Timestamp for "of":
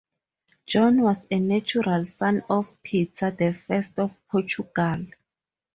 2.49-2.81, 3.99-4.19